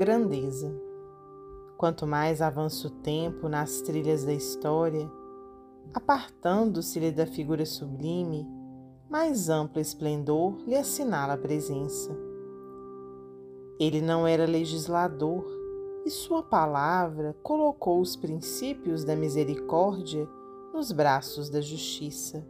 [0.00, 0.74] grandeza.
[1.76, 5.06] Quanto mais avança o tempo nas trilhas da história,
[5.92, 8.48] apartando-se-lhe da figura sublime,
[9.10, 12.16] mais amplo esplendor lhe assinala a presença.
[13.78, 15.44] Ele não era legislador
[16.06, 20.26] e sua palavra colocou os princípios da misericórdia
[20.72, 22.42] nos braços da justiça.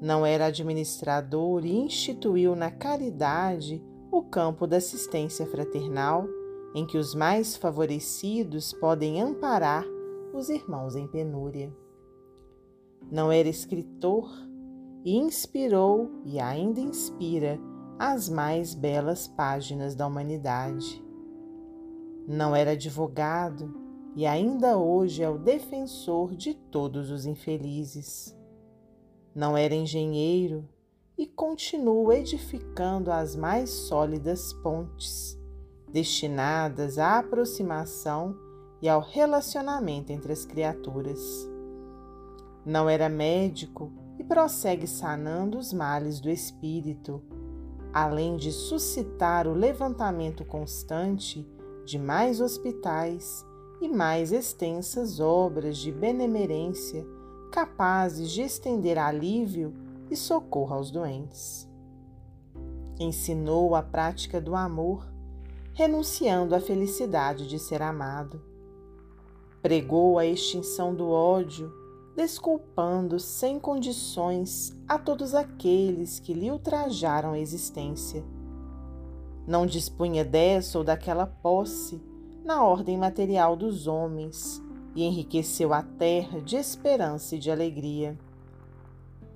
[0.00, 3.80] Não era administrador e instituiu na caridade
[4.12, 6.28] o campo da assistência fraternal
[6.74, 9.86] em que os mais favorecidos podem amparar
[10.34, 11.74] os irmãos em penúria.
[13.10, 14.30] Não era escritor
[15.02, 17.58] e inspirou e ainda inspira
[17.98, 21.02] as mais belas páginas da humanidade.
[22.28, 23.74] Não era advogado
[24.14, 28.38] e ainda hoje é o defensor de todos os infelizes.
[29.34, 30.68] Não era engenheiro
[31.16, 35.38] e continua edificando as mais sólidas pontes
[35.92, 38.34] destinadas à aproximação
[38.80, 41.20] e ao relacionamento entre as criaturas.
[42.64, 47.22] Não era médico e prossegue sanando os males do espírito,
[47.92, 51.46] além de suscitar o levantamento constante
[51.84, 53.44] de mais hospitais
[53.80, 57.04] e mais extensas obras de benemerência
[57.50, 59.74] capazes de estender alívio
[60.12, 61.68] e socorro aos doentes.
[63.00, 65.10] Ensinou a prática do amor
[65.72, 68.42] renunciando à felicidade de ser amado.
[69.62, 71.72] Pregou a extinção do ódio,
[72.14, 78.22] desculpando sem condições a todos aqueles que lhe ultrajaram a existência.
[79.46, 82.02] Não dispunha dessa ou daquela posse
[82.44, 84.62] na ordem material dos homens
[84.94, 88.18] e enriqueceu a terra de esperança e de alegria.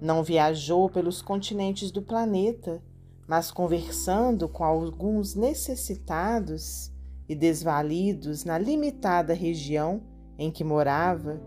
[0.01, 2.83] Não viajou pelos continentes do planeta
[3.27, 6.93] mas conversando com alguns necessitados
[7.29, 10.01] e desvalidos na limitada região
[10.39, 11.41] em que morava,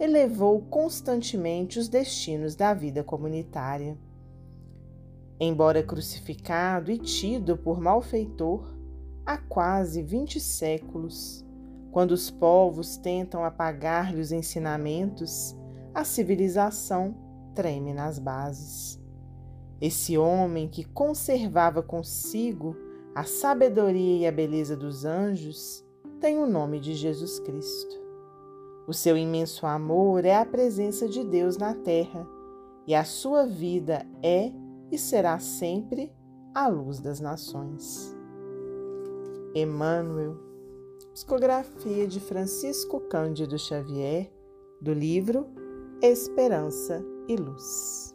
[0.00, 3.98] elevou constantemente os destinos da vida comunitária.
[5.38, 8.74] Embora crucificado e tido por malfeitor
[9.24, 11.44] há quase vinte séculos,
[11.90, 15.54] quando os povos tentam apagar-lhe os ensinamentos,
[15.92, 17.14] a civilização
[17.56, 19.00] treme nas bases.
[19.80, 22.76] Esse homem que conservava consigo
[23.14, 25.82] a sabedoria e a beleza dos anjos
[26.20, 27.96] tem o nome de Jesus Cristo.
[28.86, 32.28] O seu imenso amor é a presença de Deus na terra
[32.86, 34.52] e a sua vida é
[34.92, 36.12] e será sempre
[36.54, 38.14] a luz das nações.
[39.54, 40.36] Emmanuel,
[41.12, 44.30] psicografia de Francisco Cândido Xavier,
[44.80, 45.46] do livro
[46.02, 48.14] Esperança e Luz.